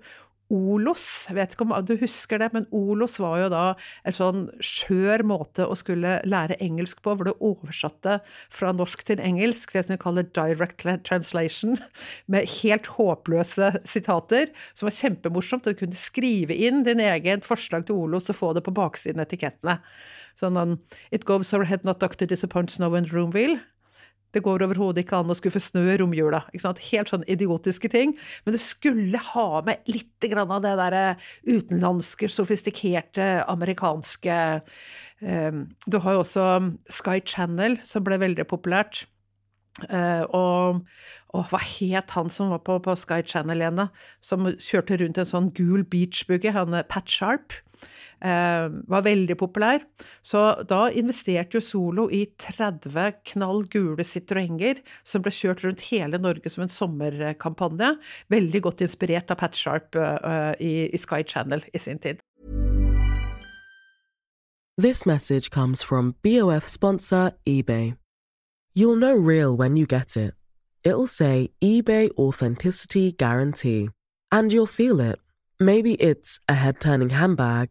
Olos, 0.49 1.27
vet 1.37 1.53
ikke 1.53 1.67
om 1.67 1.75
du 1.85 1.93
husker 2.01 2.41
det, 2.41 2.47
men 2.55 2.65
Olos 2.73 3.19
var 3.21 3.35
jo 3.43 3.49
da 3.53 3.65
en 4.09 4.15
sånn 4.17 4.47
skjør 4.65 5.21
måte 5.29 5.67
å 5.69 5.77
skulle 5.77 6.15
lære 6.25 6.57
engelsk 6.65 7.03
på, 7.05 7.13
hvor 7.13 7.29
du 7.29 7.45
oversatte 7.45 8.17
fra 8.49 8.73
norsk 8.73 9.05
til 9.05 9.21
engelsk, 9.21 9.75
det 9.77 9.85
som 9.85 9.93
vi 9.93 10.01
kaller 10.01 10.31
direct 10.33 10.87
translation, 11.05 11.77
med 12.33 12.49
helt 12.63 12.89
håpløse 12.97 13.75
sitater, 13.85 14.49
som 14.73 14.89
var 14.89 14.97
kjempemorsomt. 14.97 15.69
Du 15.69 15.77
kunne 15.77 16.01
skrive 16.01 16.57
inn 16.57 16.81
din 16.89 17.05
egen 17.05 17.45
forslag 17.45 17.85
til 17.85 18.01
Olos 18.07 18.33
og 18.33 18.41
få 18.41 18.55
det 18.57 18.65
på 18.65 18.77
baksiden 18.79 19.21
av 19.21 19.29
etikettene. 19.29 19.83
Sånn 20.41 20.79
It 21.13 21.29
goes 21.29 21.53
overhead, 21.53 21.85
not 21.85 22.01
doctor 22.01 22.25
disappoints 22.25 22.79
no 22.81 22.89
one 22.89 23.11
room 23.13 23.37
will. 23.37 23.59
Det 24.35 24.43
går 24.45 24.65
overhodet 24.67 25.05
ikke 25.05 25.21
an 25.23 25.33
å 25.33 25.37
skuffe 25.37 25.61
snø 25.63 25.87
i 25.93 25.99
romjula. 26.01 26.43
Helt 26.53 27.13
sånn 27.13 27.27
idiotiske 27.31 27.91
ting. 27.93 28.15
Men 28.45 28.57
det 28.57 28.63
skulle 28.65 29.21
ha 29.33 29.63
med 29.67 29.89
litt 29.89 30.29
av 30.39 30.57
det 30.65 30.75
derre 30.81 31.05
utenlandske, 31.47 32.29
sofistikerte, 32.33 33.29
amerikanske 33.49 34.39
eh, 35.23 35.61
Du 35.87 36.01
har 36.05 36.17
jo 36.17 36.25
også 36.25 36.49
Sky 36.93 37.23
Channel, 37.25 37.79
som 37.85 38.05
ble 38.05 38.21
veldig 38.21 38.45
populært. 38.51 39.07
Eh, 39.89 40.25
og, 40.35 40.83
og 41.33 41.53
hva 41.53 41.61
het 41.63 42.13
han 42.17 42.33
som 42.33 42.53
var 42.53 42.65
på, 42.67 42.81
på 42.85 42.97
Sky 42.99 43.23
Channel 43.25 43.63
igjen? 43.63 43.87
Som 44.25 44.51
kjørte 44.59 45.01
rundt 45.01 45.23
en 45.23 45.33
sånn 45.33 45.53
gul 45.57 45.87
beachbuggy, 45.89 46.53
han 46.53 46.77
Pat 46.91 47.09
Sharp. 47.09 47.57
Eh, 48.19 48.69
var 48.91 49.05
veldig 49.07 49.37
populær. 49.39 49.85
Så 50.27 50.41
da 50.69 50.89
investerte 50.91 51.59
jo 51.59 51.63
Solo 51.63 52.09
i 52.11 52.25
30 52.39 53.21
knall 53.33 53.63
gule 53.71 54.05
Citroenger 54.05 54.81
som 55.07 55.23
ble 55.23 55.31
kjørt 55.31 55.63
rundt 55.63 55.85
hele 55.93 56.19
Norge 56.19 56.51
som 56.51 56.65
en 56.65 56.73
sommerkampanje. 56.73 57.93
Veldig 58.29 58.63
godt 58.63 58.83
inspirert 58.83 59.31
av 59.31 59.39
Pat 59.39 59.55
Sharp 59.55 59.95
i, 60.59 60.89
i 60.91 60.99
Sky 60.99 61.23
Channel 61.23 61.63
i 61.73 61.79
sin 61.79 62.03
tid. 62.03 62.19
This 64.79 65.07
message 65.07 65.51
comes 65.51 65.83
from 65.83 66.15
BOF 66.23 66.67
sponsor 66.67 67.33
eBay. 67.47 67.97
You'll 68.75 68.97
know 68.97 69.15
real 69.15 69.57
when 69.57 69.77
you 69.77 69.87
get 69.87 70.17
it. 70.17 70.35
It'll 70.85 71.09
say 71.09 71.51
eBay 71.61 72.11
Authenticity 72.17 73.13
Guarantee. 73.13 73.91
And 74.31 74.53
you'll 74.53 74.67
feel 74.67 75.01
it. 75.01 75.19
Maybe 75.59 75.95
it's 75.95 76.39
a 76.49 76.55
head 76.55 76.81
turning 76.81 77.11
handbag 77.11 77.71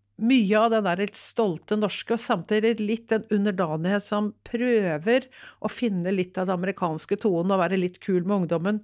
mye 0.21 0.57
av 0.59 0.69
den 0.73 0.85
der 0.85 1.01
stolte 1.17 1.77
norske, 1.79 2.15
og 2.15 2.21
samtidig 2.21 2.75
litt 2.81 3.07
den 3.09 3.25
underdanighet 3.33 4.05
som 4.05 4.31
prøver 4.47 5.27
å 5.61 5.71
finne 5.71 6.13
litt 6.13 6.37
av 6.37 6.49
den 6.49 6.59
amerikanske 6.59 7.17
tonen 7.23 7.55
og 7.55 7.63
være 7.63 7.79
litt 7.79 7.99
kul 8.03 8.21
med 8.23 8.43
ungdommen 8.43 8.83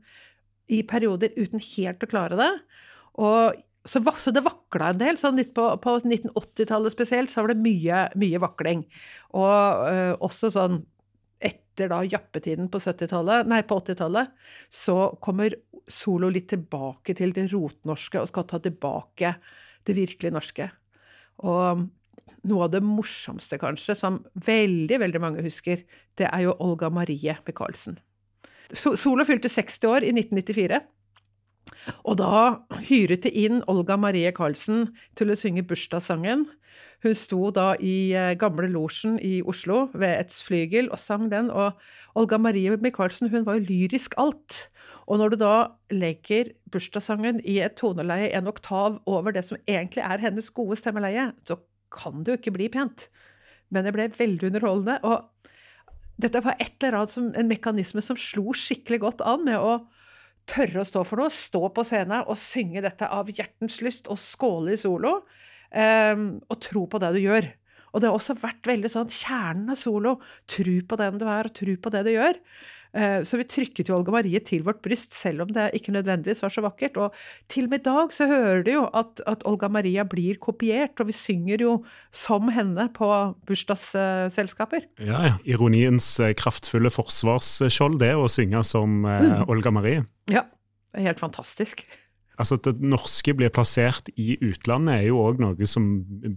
i 0.67 0.81
perioder 0.87 1.35
uten 1.37 1.61
helt 1.75 2.03
å 2.03 2.09
klare 2.11 2.39
det. 2.39 2.51
Og 3.21 3.57
så, 3.87 4.01
så 4.19 4.33
det 4.35 4.43
vakla 4.45 4.91
en 4.91 5.01
del. 5.01 5.19
sånn 5.19 5.39
På, 5.55 5.69
på 5.81 5.95
1980-tallet 6.01 6.93
spesielt 6.93 7.31
så 7.31 7.45
var 7.45 7.53
det 7.53 7.63
mye, 7.63 8.07
mye 8.19 8.41
vakling. 8.43 8.83
Og 9.37 9.87
øh, 9.87 10.13
også 10.27 10.51
sånn 10.53 10.81
etter 11.37 11.91
da 11.91 12.01
jappetiden 12.01 12.71
på 12.73 12.81
70-tallet, 12.81 13.47
nei, 13.49 13.61
på 13.67 13.77
80-tallet, 13.77 14.33
så 14.73 15.13
kommer 15.23 15.53
solo 15.87 16.31
litt 16.33 16.49
tilbake 16.51 17.13
til 17.15 17.31
det 17.35 17.47
rotnorske 17.53 18.19
og 18.23 18.31
skal 18.31 18.47
ta 18.49 18.59
tilbake 18.63 19.35
det 19.87 19.95
virkelig 19.95 20.33
norske. 20.33 20.67
Og 21.45 21.85
noe 22.47 22.65
av 22.65 22.73
det 22.73 22.83
morsomste, 22.85 23.59
kanskje, 23.61 23.95
som 23.97 24.21
veldig, 24.47 24.99
veldig 25.03 25.21
mange 25.21 25.45
husker, 25.45 25.83
det 26.17 26.29
er 26.31 26.45
jo 26.47 26.55
Olga 26.63 26.89
Marie 26.93 27.35
Michaelsen. 27.47 27.99
Solo 28.75 29.25
fylte 29.27 29.49
60 29.51 29.87
år 29.87 30.05
i 30.07 30.13
1994. 30.15 30.81
Og 32.07 32.17
da 32.19 32.39
hyret 32.87 33.23
de 33.23 33.31
inn 33.45 33.61
Olga 33.71 33.97
Marie 33.99 34.31
Karlsen 34.35 34.87
til 35.19 35.31
å 35.31 35.37
synge 35.39 35.65
bursdagssangen. 35.67 36.45
Hun 37.05 37.15
sto 37.15 37.51
da 37.53 37.75
i 37.83 38.11
eh, 38.17 38.33
Gamle 38.39 38.69
Losjen 38.71 39.19
i 39.23 39.39
Oslo 39.45 39.85
ved 39.93 40.15
et 40.17 40.33
flygel 40.33 40.89
og 40.89 40.99
sang 40.99 41.27
den. 41.31 41.51
Og 41.51 41.77
Olga 42.17 42.39
Marie 42.41 42.75
Michaelsen 42.81 43.31
hun 43.33 43.45
var 43.47 43.59
jo 43.59 43.67
lyrisk 43.69 44.17
alt. 44.17 44.65
Og 45.07 45.21
når 45.21 45.33
du 45.33 45.37
da 45.39 45.53
legger 45.93 46.51
bursdagssangen 46.71 47.39
i 47.47 47.59
et 47.63 47.77
toneleie 47.79 48.27
en 48.35 48.49
oktav 48.51 48.99
over 49.07 49.35
det 49.35 49.45
som 49.47 49.59
egentlig 49.63 50.03
er 50.03 50.23
hennes 50.23 50.49
gode 50.51 50.75
stemmeleie, 50.79 51.29
så 51.47 51.59
kan 51.95 52.23
det 52.23 52.33
jo 52.33 52.39
ikke 52.41 52.55
bli 52.57 52.67
pent. 52.73 53.07
Men 53.71 53.87
det 53.87 53.93
ble 53.95 54.09
veldig 54.17 54.49
underholdende. 54.49 54.97
Og 55.07 55.53
dette 56.19 56.41
var 56.43 56.59
et 56.59 56.75
eller 56.81 57.01
annet 57.01 57.15
som, 57.15 57.29
en 57.31 57.51
mekanisme 57.51 58.03
som 58.03 58.19
slo 58.19 58.51
skikkelig 58.57 58.99
godt 59.05 59.23
an 59.23 59.45
med 59.47 59.61
å 59.61 59.77
tørre 60.47 60.81
å 60.81 60.87
stå 60.87 61.03
for 61.07 61.21
noe, 61.21 61.31
stå 61.33 61.61
på 61.75 61.83
scenen 61.87 62.23
og 62.23 62.39
synge 62.39 62.83
dette 62.83 63.07
av 63.11 63.31
hjertens 63.31 63.79
lyst 63.83 64.07
og 64.11 64.19
skåle 64.21 64.75
i 64.75 64.79
solo. 64.79 65.21
Um, 65.67 66.37
og 66.47 66.61
tro 66.63 66.85
på 66.87 66.99
det 67.03 67.13
du 67.15 67.21
gjør. 67.25 67.49
Og 67.91 68.01
det 68.01 68.09
har 68.09 68.15
også 68.15 68.37
vært 68.39 68.67
veldig 68.67 68.91
sånn 68.91 69.11
kjernen 69.11 69.71
av 69.73 69.79
solo. 69.79 70.17
Tro 70.51 70.75
på 70.87 70.99
den 70.99 71.19
du 71.19 71.27
er, 71.27 71.47
og 71.49 71.55
tro 71.55 71.75
på 71.81 71.91
det 71.93 72.03
du 72.07 72.13
gjør. 72.13 72.39
Eh, 72.97 73.21
Så 73.27 73.37
vi 73.37 73.45
trykket 73.45 73.89
jo 73.91 73.97
Olga 73.99 74.15
Marie 74.15 74.39
til 74.41 74.63
vårt 74.65 74.81
bryst, 74.85 75.13
selv 75.13 75.45
om 75.45 75.51
det 75.53 75.69
ikke 75.77 75.93
nødvendigvis 75.93 76.41
var 76.41 76.53
så 76.53 76.63
vakkert. 76.65 76.97
Og 76.97 77.13
til 77.51 77.67
og 77.67 77.75
med 77.75 77.83
i 77.83 77.87
dag 77.87 78.13
så 78.15 78.27
hører 78.29 78.63
du 78.65 78.71
jo 78.71 78.85
at, 78.97 79.21
at 79.29 79.45
Olga 79.45 79.69
Maria 79.69 80.03
blir 80.07 80.39
kopiert, 80.41 80.97
og 80.99 81.11
vi 81.11 81.15
synger 81.17 81.61
jo 81.61 81.75
som 82.15 82.49
henne 82.53 82.87
på 82.95 83.11
bursdagsselskaper. 83.47 84.87
Ja, 84.99 85.21
ja. 85.29 85.35
Ironiens 85.45 86.09
eh, 86.19 86.33
kraftfulle 86.37 86.91
forsvarsskjold, 86.93 87.99
det 88.01 88.15
å 88.17 88.27
synge 88.31 88.63
som 88.65 89.03
mm. 89.05 89.45
Olga 89.51 89.73
Marie. 89.75 90.03
Ja, 90.31 90.47
helt 90.97 91.21
fantastisk. 91.21 91.85
Altså 92.37 92.59
At 92.59 92.67
det 92.67 92.85
norske 92.85 93.33
blir 93.33 93.49
plassert 93.53 94.11
i 94.13 94.35
utlandet, 94.45 94.99
er 94.99 95.07
jo 95.09 95.21
òg 95.23 95.39
noe 95.41 95.69
som 95.69 95.87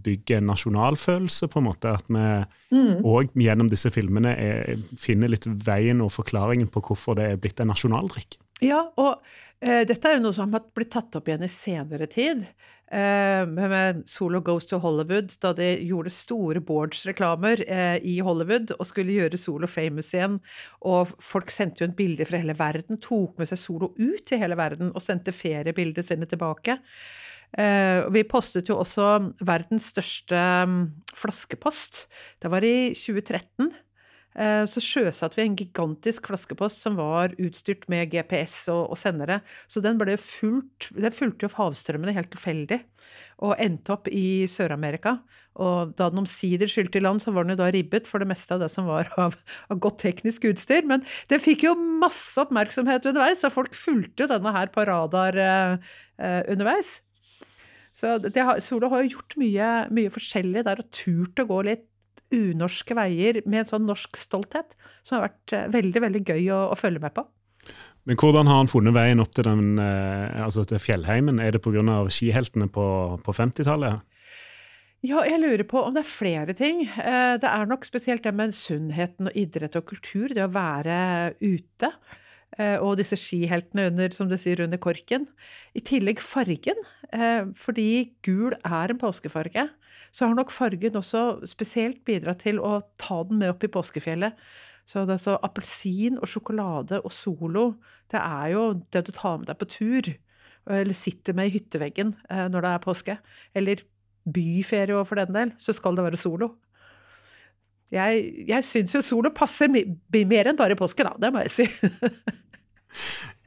bygger 0.01 0.39
en 0.39 0.49
nasjonalfølelse, 0.49 1.49
på 1.51 1.61
en 1.61 1.67
måte. 1.67 1.93
At 1.93 2.09
vi 2.09 3.05
òg 3.05 3.35
gjennom 3.37 3.69
disse 3.69 3.91
filmene 3.93 4.33
er, 4.33 4.81
finner 4.97 5.29
litt 5.29 5.45
veien 5.45 6.01
og 6.01 6.13
forklaringen 6.15 6.71
på 6.73 6.81
hvorfor 6.87 7.19
det 7.19 7.29
er 7.29 7.41
blitt 7.41 7.61
en 7.61 7.69
nasjonaldrikk. 7.69 8.39
Ja, 8.65 8.81
og 8.97 9.21
uh, 9.21 9.81
dette 9.89 10.09
er 10.09 10.17
jo 10.17 10.25
noe 10.25 10.37
som 10.37 10.53
har 10.57 10.65
blitt 10.73 10.93
tatt 10.93 11.17
opp 11.17 11.29
igjen 11.29 11.45
i 11.45 11.53
senere 11.53 12.09
tid. 12.09 12.47
Eh, 12.91 13.45
med, 13.47 14.03
Solo 14.09 14.41
Goes 14.43 14.65
to 14.67 14.77
Hollywood, 14.83 15.31
da 15.39 15.53
de 15.55 15.69
gjorde 15.87 16.11
store 16.11 16.59
boards-reklamer 16.59 17.63
eh, 17.63 17.97
i 18.03 18.17
Hollywood 18.19 18.73
og 18.75 18.83
skulle 18.89 19.15
gjøre 19.15 19.39
Solo 19.39 19.69
famous 19.71 20.11
igjen. 20.11 20.41
Og 20.83 21.13
folk 21.23 21.53
sendte 21.55 21.85
jo 21.85 21.87
en 21.87 21.95
bilde 21.95 22.27
fra 22.27 22.41
hele 22.41 22.57
verden, 22.59 22.99
tok 22.99 23.39
med 23.39 23.47
seg 23.47 23.61
Solo 23.61 23.93
ut 23.95 24.25
til 24.27 24.41
hele 24.43 24.59
verden 24.59 24.91
og 24.91 25.05
sendte 25.05 25.31
feriebildene 25.35 26.03
sine 26.03 26.27
tilbake. 26.27 26.81
Eh, 27.59 28.03
vi 28.11 28.25
postet 28.27 28.67
jo 28.71 28.81
også 28.83 29.07
verdens 29.47 29.87
største 29.91 30.43
mm, 30.67 30.83
flaskepost. 31.15 32.05
Det 32.43 32.51
var 32.51 32.67
i 32.67 32.91
2013. 32.91 33.71
Eh, 34.31 34.63
Så 34.69 34.79
sjøsatte 34.83 35.35
vi 35.35 35.43
en 35.43 35.57
gigantisk 35.59 36.29
flaskepost 36.31 36.83
som 36.85 36.95
var 36.99 37.35
utstyrt 37.41 37.87
med 37.91 38.13
GPS 38.13 38.69
og, 38.71 38.93
og 38.93 38.99
sendere. 38.99 39.41
Så 39.67 39.83
den 39.83 39.99
ble 39.99 40.15
fulgt, 40.21 40.91
den 40.95 41.15
fulgte 41.15 41.47
jo 41.49 41.55
havstrømmene 41.57 42.15
helt 42.15 42.31
tilfeldig, 42.31 42.79
og 43.43 43.59
endte 43.59 43.95
opp 43.95 44.07
i 44.07 44.47
Sør-Amerika. 44.47 45.17
Og 45.59 45.91
da 45.99 46.07
den 46.13 46.23
omsider 46.23 46.69
skylte 46.71 47.01
i 47.01 47.03
land, 47.03 47.19
så 47.19 47.33
var 47.35 47.43
den 47.43 47.57
jo 47.57 47.59
da 47.59 47.67
ribbet 47.75 48.07
for 48.07 48.23
det 48.23 48.29
meste 48.29 48.55
av 48.55 48.63
det 48.63 48.71
som 48.71 48.87
var 48.87 49.11
av, 49.19 49.35
av 49.67 49.81
godt 49.83 49.99
teknisk 50.05 50.47
utstyr. 50.47 50.87
Men 50.87 51.03
den 51.31 51.43
fikk 51.43 51.65
jo 51.67 51.75
masse 51.75 52.39
oppmerksomhet 52.39 53.09
underveis, 53.11 53.43
og 53.43 53.55
folk 53.57 53.75
fulgte 53.75 54.23
jo 54.23 54.31
denne 54.31 54.55
her 54.55 54.71
på 54.71 54.87
radar 54.87 55.35
eh, 55.35 55.93
eh, 56.23 56.41
underveis. 56.53 57.01
Så 57.99 58.15
det 58.23 58.39
Solo 58.63 58.87
har 58.93 59.03
jo 59.03 59.17
gjort 59.17 59.35
mye, 59.41 59.71
mye 59.91 60.11
forskjellig 60.13 60.63
der, 60.63 60.79
og 60.79 60.93
turt 60.95 61.41
å 61.43 61.49
gå 61.49 61.63
litt 61.67 61.83
unorske 62.31 62.95
veier 62.97 63.41
med 63.45 63.63
en 63.63 63.69
sånn 63.73 63.87
norsk 63.89 64.17
stolthet, 64.19 64.75
som 65.03 65.17
har 65.19 65.29
vært 65.29 65.55
eh, 65.57 65.69
veldig 65.73 66.03
veldig 66.07 66.23
gøy 66.27 66.51
å, 66.55 66.61
å 66.73 66.79
følge 66.79 67.03
med 67.03 67.15
på. 67.17 67.25
Men 68.09 68.17
hvordan 68.17 68.49
har 68.49 68.63
han 68.63 68.69
funnet 68.71 68.95
veien 68.95 69.21
opp 69.21 69.33
til, 69.37 69.45
den, 69.45 69.75
eh, 69.81 70.39
altså 70.41 70.65
til 70.65 70.81
fjellheimen? 70.81 71.41
Er 71.41 71.53
det 71.53 71.61
pga. 71.61 71.83
skiheltene 72.09 72.69
på, 72.73 72.85
på 73.21 73.35
50-tallet? 73.37 74.01
Ja, 75.01 75.23
jeg 75.25 75.41
lurer 75.41 75.65
på 75.65 75.81
om 75.81 75.93
det 75.95 76.03
er 76.03 76.09
flere 76.09 76.53
ting. 76.57 76.83
Eh, 76.85 77.37
Det 77.41 77.49
er 77.49 77.69
nok 77.69 77.85
spesielt 77.85 78.23
det 78.23 78.33
med 78.37 78.53
sunnheten 78.53 79.29
og 79.29 79.37
idrett 79.37 79.77
og 79.77 79.85
kultur, 79.89 80.29
det 80.33 80.45
å 80.45 80.53
være 80.53 81.33
ute. 81.41 81.91
Eh, 82.57 82.77
Og 82.79 82.97
disse 82.97 83.17
skiheltene 83.19 83.87
under, 83.91 84.09
som 84.15 84.29
du 84.29 84.37
sier, 84.37 84.63
under 84.63 84.77
korken. 84.81 85.27
I 85.75 85.79
tillegg 85.79 86.19
fargen. 86.19 86.75
eh, 87.13 87.45
Fordi 87.55 88.13
gul 88.23 88.53
er 88.63 88.91
en 88.91 88.99
påskefarge, 88.99 89.69
så 90.11 90.27
har 90.27 90.35
nok 90.35 90.51
fargen 90.51 90.95
også 90.99 91.45
spesielt 91.47 92.03
bidratt 92.05 92.41
til 92.43 92.59
å 92.59 92.81
ta 92.97 93.23
den 93.23 93.39
med 93.39 93.49
opp 93.53 93.63
i 93.63 93.71
påskefjellet. 93.71 94.33
Så 94.85 95.05
det 95.07 95.13
er 95.13 95.23
så 95.23 95.37
appelsin 95.43 96.17
og 96.19 96.27
sjokolade 96.27 96.99
og 97.05 97.11
Solo, 97.11 97.75
det 98.11 98.19
er 98.19 98.47
jo 98.51 98.63
det 98.91 99.05
du 99.07 99.11
tar 99.15 99.37
med 99.37 99.47
deg 99.47 99.57
på 99.61 99.69
tur. 99.71 100.09
Eller 100.67 100.93
sitter 100.93 101.33
med 101.33 101.47
i 101.47 101.55
hytteveggen 101.55 102.15
eh, 102.29 102.47
når 102.51 102.61
det 102.61 102.71
er 102.73 102.83
påske. 102.83 103.17
Eller 103.55 103.85
byferie 104.29 104.93
òg, 104.93 105.07
for 105.07 105.15
den 105.15 105.33
del. 105.33 105.53
Så 105.57 105.73
skal 105.73 105.95
det 105.95 106.03
være 106.05 106.19
Solo. 106.19 106.51
Jeg, 107.91 108.21
jeg 108.47 108.63
syns 108.63 108.93
jo 108.95 109.01
Solo 109.03 109.33
passer 109.35 109.71
mer 109.71 110.47
enn 110.47 110.59
bare 110.59 110.77
påske, 110.79 111.03
da. 111.03 111.15
Det 111.19 111.31
må 111.33 111.43
jeg 111.47 111.53
si. 111.59 111.67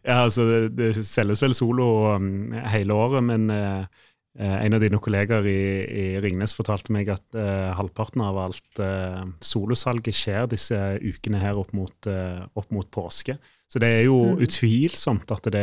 Ja, 0.04 0.26
altså 0.26 0.44
det, 0.44 0.56
det 0.76 1.06
selges 1.08 1.40
vel 1.40 1.54
solo 1.56 1.86
um, 2.12 2.52
hele 2.68 2.92
året, 2.92 3.24
men 3.24 3.48
eh, 3.48 4.02
en 4.36 4.76
av 4.76 4.82
dine 4.82 4.98
kollegaer 5.00 5.46
i, 5.48 5.60
i 5.88 6.04
Ringnes 6.20 6.52
fortalte 6.52 6.92
meg 6.92 7.08
at 7.14 7.24
uh, 7.38 7.72
halvparten 7.78 8.20
av 8.20 8.36
alt 8.42 8.82
uh, 8.84 9.22
solosalget 9.40 10.16
skjer 10.16 10.50
disse 10.52 10.76
ukene 11.00 11.40
her 11.40 11.56
opp 11.56 11.72
mot, 11.72 12.10
opp 12.10 12.74
mot 12.74 12.90
påske. 12.92 13.38
Så 13.66 13.80
det 13.80 13.88
er 13.88 14.02
jo 14.04 14.36
Mm. 14.36 14.42
utvilsomt 14.44 15.30
at 15.32 15.42
det 15.50 15.54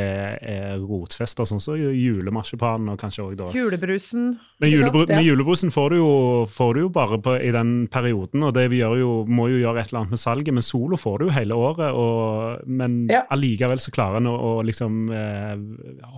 er 0.42 0.80
rotfester, 0.80 1.46
sånn 1.46 1.62
som 1.62 1.76
julemarsipanen 1.78 2.90
og 2.92 3.00
kanskje 3.00 3.24
òg 3.24 3.36
da 3.38 3.52
Julebrusen. 3.54 4.40
Men, 4.60 4.72
julebru 4.72 5.06
Ja. 5.08 5.16
men 5.16 5.26
julebrusen 5.26 5.72
får 5.72 5.90
du, 5.92 5.96
jo, 5.98 6.46
får 6.50 6.74
du 6.74 6.80
jo 6.82 6.90
bare 6.90 7.18
på, 7.22 7.36
i 7.40 7.52
den 7.52 7.88
perioden, 7.88 8.44
og 8.44 8.54
det 8.54 8.70
vi 8.72 8.80
gjør 8.82 8.98
jo, 9.00 9.26
må 9.28 9.48
jo 9.50 9.62
gjøre 9.64 9.80
et 9.80 9.88
eller 9.94 10.00
annet 10.02 10.10
med 10.10 10.20
salget. 10.20 10.54
Men 10.54 10.64
Solo 10.64 10.98
får 10.98 11.20
du 11.20 11.26
jo 11.26 11.32
hele 11.32 11.54
året, 11.54 11.94
og, 11.94 12.68
men 12.68 13.08
Ja. 13.10 13.22
allikevel 13.32 13.78
så 13.80 13.92
klarer 13.92 14.18
en 14.18 14.28
å, 14.28 14.60
å 14.60 14.64
liksom 14.66 15.10
eh, 15.12 15.56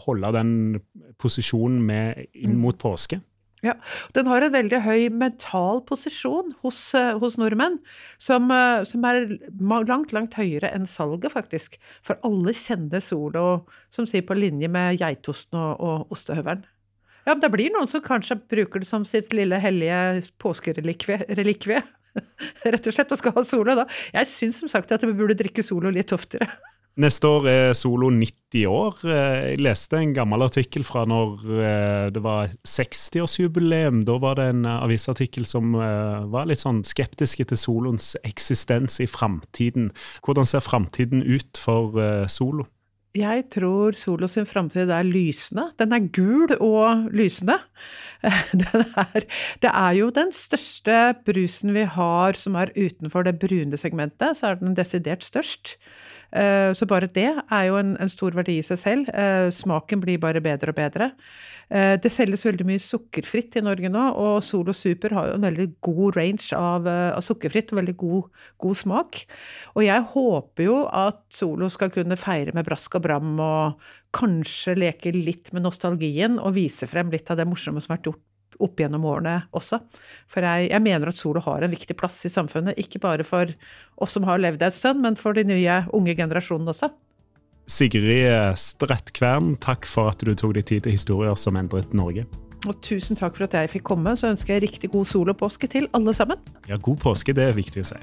holde 0.08 0.32
den 0.34 0.80
posisjonen 1.20 1.82
med 1.86 2.26
inn 2.34 2.52
Mm. 2.56 2.58
mot 2.60 2.78
påske. 2.80 3.22
Ja, 3.64 3.78
Den 4.12 4.28
har 4.28 4.44
en 4.44 4.52
veldig 4.52 4.82
høy 4.84 5.10
mental 5.10 5.80
posisjon 5.88 6.52
hos, 6.66 6.80
eh, 7.00 7.14
hos 7.20 7.38
nordmenn, 7.40 7.80
som, 8.20 8.52
eh, 8.52 8.84
som 8.84 9.06
er 9.08 9.40
langt, 9.60 10.12
langt 10.12 10.36
høyere 10.36 10.74
enn 10.74 10.86
salget, 10.86 11.32
faktisk. 11.32 11.78
For 12.04 12.20
alle 12.24 12.52
kjenner 12.52 13.02
Solo, 13.02 13.66
som 13.90 14.06
sier 14.06 14.22
på 14.28 14.36
linje 14.36 14.68
med 14.68 15.00
geitosten 15.00 15.58
og, 15.58 15.80
og 15.80 16.12
ostehøvelen. 16.12 16.66
Ja, 17.24 17.32
men 17.32 17.40
det 17.40 17.54
blir 17.54 17.72
noen 17.72 17.88
som 17.88 18.04
kanskje 18.04 18.36
bruker 18.52 18.84
det 18.84 18.88
som 18.90 19.06
sitt 19.08 19.32
lille 19.32 19.56
hellige 19.64 20.28
påskerelikvie. 20.44 21.84
Rett 22.68 22.88
og 22.88 22.94
slett, 22.94 23.16
og 23.16 23.18
skal 23.18 23.36
ha 23.38 23.44
Solo, 23.48 23.78
da. 23.80 23.88
Jeg 24.12 24.28
syns 24.28 24.60
som 24.60 24.68
sagt 24.68 24.92
at 24.92 25.08
vi 25.08 25.16
burde 25.16 25.40
drikke 25.40 25.64
Solo 25.64 25.90
litt 25.90 26.12
oftere. 26.12 26.52
Neste 26.94 27.26
år 27.26 27.48
er 27.50 27.72
Solo 27.74 28.12
90 28.14 28.68
år. 28.70 29.00
Eh, 29.10 29.54
Jeg 29.54 29.62
leste 29.66 29.98
en 29.98 30.14
gammel 30.14 30.46
artikkel 30.46 30.84
fra 30.86 31.08
når 31.10 31.40
eh, 31.50 32.10
det 32.14 32.22
var 32.22 32.52
60-årsjubileum. 32.70 34.04
Da 34.06 34.20
var 34.22 34.38
det 34.38 34.46
en 34.52 34.62
eh, 34.66 34.84
avisartikkel 34.86 35.48
som 35.50 35.74
var 35.74 36.46
litt 36.46 36.62
sånn 36.62 36.84
skeptiske 36.86 37.48
til 37.50 37.58
Soloens 37.58 38.14
eksistens 38.22 39.00
i 39.02 39.08
framtiden. 39.10 39.90
Hvordan 40.22 40.46
ser 40.46 40.62
framtiden 40.62 41.26
ut 41.26 41.58
for 41.58 41.98
Solo? 42.30 42.68
Jeg 43.18 43.48
tror 43.54 43.98
Solo 43.98 44.30
sin 44.30 44.46
framtid 44.50 44.90
er 44.94 45.06
lysende. 45.06 45.72
Den 45.82 45.94
er 45.98 46.08
gul 46.14 46.54
og 46.60 47.10
lysende. 47.14 47.58
Er, 48.24 49.26
det 49.60 49.68
er 49.68 49.96
jo 49.98 50.06
den 50.16 50.30
største 50.32 50.94
brusen 51.28 51.74
vi 51.76 51.82
har 51.84 52.38
som 52.40 52.56
er 52.56 52.72
utenfor 52.72 53.26
det 53.28 53.34
brune 53.42 53.76
segmentet, 53.76 54.38
så 54.40 54.54
er 54.54 54.62
den 54.62 54.78
desidert 54.78 55.26
størst. 55.28 55.74
Eh, 56.34 56.74
Så 56.74 56.88
bare 56.90 57.08
det 57.14 57.30
er 57.30 57.64
jo 57.70 57.78
en, 57.78 57.96
en 58.02 58.10
stor 58.10 58.34
verdi 58.34 58.58
i 58.58 58.66
seg 58.66 58.80
selv. 58.82 59.10
Eh, 59.14 59.50
Smaken 59.54 60.02
blir 60.02 60.22
bare 60.22 60.42
bedre 60.42 60.74
og 60.74 60.78
bedre. 60.80 61.12
Eh, 61.70 61.96
Det 62.02 62.12
selges 62.12 62.46
veldig 62.46 62.66
mye 62.66 62.82
sukkerfritt 62.82 63.58
i 63.58 63.64
Norge 63.66 63.90
nå, 63.90 64.08
og 64.18 64.42
Solo 64.44 64.74
Super 64.74 65.14
har 65.14 65.30
jo 65.30 65.38
en 65.38 65.46
veldig 65.46 65.68
god 65.86 66.18
range 66.18 66.50
av, 66.58 66.88
av 66.88 67.22
sukkerfritt 67.22 67.72
og 67.74 67.82
veldig 67.84 67.98
god, 68.02 68.30
god 68.66 68.82
smak. 68.82 69.24
Og 69.76 69.86
jeg 69.86 70.10
håper 70.16 70.68
jo 70.68 70.80
at 70.90 71.22
Solo 71.34 71.70
skal 71.70 71.94
kunne 71.94 72.18
feire 72.20 72.54
med 72.54 72.66
brask 72.66 72.98
og 72.98 73.06
bram 73.06 73.38
og 73.40 73.82
kanskje 74.14 74.78
leke 74.78 75.14
litt 75.14 75.54
med 75.54 75.66
nostalgien 75.66 76.38
og 76.40 76.56
vise 76.58 76.90
frem 76.90 77.10
litt 77.14 77.30
av 77.34 77.38
det 77.40 77.50
morsomme 77.50 77.82
som 77.82 77.94
har 77.94 78.02
vært 78.02 78.12
gjort 78.14 78.26
opp 78.62 78.82
gjennom 78.82 79.06
årene 79.10 79.40
også. 79.56 79.80
For 80.32 80.46
jeg, 80.46 80.70
jeg 80.72 80.86
mener 80.86 81.10
at 81.12 81.20
Solo 81.20 81.42
har 81.46 81.64
en 81.66 81.74
viktig 81.74 81.96
plass 82.00 82.20
i 82.28 82.32
samfunnet, 82.34 82.78
ikke 82.80 83.02
bare 83.04 83.26
for 83.28 83.54
oss 84.02 84.16
som 84.18 84.28
har 84.28 84.42
levd 84.42 84.66
en 84.66 84.76
stund, 84.76 85.02
men 85.06 85.18
for 85.20 85.38
de 85.38 85.46
nye 85.48 85.84
unge 85.96 86.16
generasjonene 86.20 86.74
også. 86.74 86.92
Sigrid 87.70 88.58
Strettkvern, 88.60 89.54
takk 89.64 89.88
for 89.88 90.12
at 90.12 90.24
du 90.26 90.34
tok 90.36 90.58
deg 90.58 90.68
tid 90.68 90.84
til 90.86 90.98
historier 90.98 91.38
som 91.40 91.56
endret 91.60 91.96
Norge. 91.96 92.26
Og 92.68 92.78
tusen 92.84 93.20
takk 93.20 93.36
for 93.38 93.48
at 93.48 93.56
jeg 93.58 93.72
fikk 93.78 93.88
komme, 93.92 94.16
så 94.20 94.30
ønsker 94.32 94.56
jeg 94.56 94.68
riktig 94.68 94.92
god 94.94 95.08
solopåske 95.10 95.68
til 95.72 95.90
alle 95.96 96.16
sammen. 96.16 96.40
Ja, 96.70 96.80
god 96.80 97.02
påske, 97.04 97.36
det 97.36 97.50
er 97.50 97.58
viktig 97.58 97.84
å 97.84 97.92
si. 97.94 98.00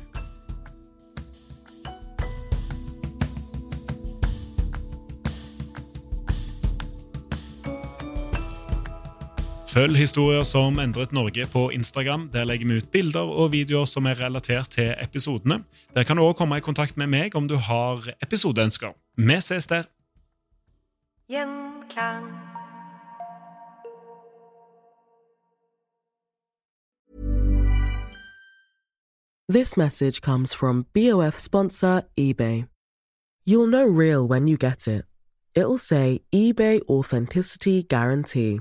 Følg 9.80 9.96
historier 9.96 10.42
som 10.44 10.76
endret 10.78 11.12
Norge 11.12 11.46
på 11.48 11.70
Instagram. 11.72 12.28
Der 12.32 12.44
legger 12.44 12.66
vi 12.68 12.76
ut 12.76 12.88
bilder 12.92 13.20
og 13.20 13.52
videoer 13.52 13.86
som 13.88 14.04
er 14.06 14.18
relatert 14.20 14.68
til 14.68 14.90
episodene. 15.00 15.62
Der 15.94 16.02
kan 16.04 16.16
du 16.16 16.22
òg 16.22 16.34
komme 16.36 16.58
i 16.58 16.60
kontakt 16.60 16.98
med 17.00 17.06
meg 17.08 17.36
om 17.36 17.48
du 17.48 17.56
har 17.56 18.04
episodeønsker. 18.20 18.92
Vi 19.16 19.40
ses 19.40 19.66
der. 19.66 19.88
Gjenklang. 21.32 22.28
This 29.48 29.76
message 29.76 30.20
comes 30.20 30.54
from 30.54 30.84
BOF 30.94 31.38
sponsor 31.38 32.02
eBay. 32.18 32.64
You'll 33.46 33.70
know 33.70 33.86
real 33.86 34.28
when 34.28 34.46
you 34.46 34.58
get 34.58 34.86
it. 34.86 35.04
It'll 35.56 35.78
say 35.78 36.20
eBay 36.34 36.80
Authenticity 36.88 37.82
Guarantee. 37.88 38.60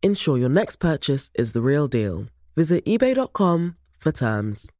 Ensure 0.00 0.38
your 0.38 0.48
next 0.48 0.76
purchase 0.76 1.28
is 1.34 1.52
the 1.52 1.60
real 1.60 1.88
deal. 1.88 2.26
Visit 2.54 2.84
eBay.com 2.84 3.76
for 3.98 4.12
terms. 4.12 4.70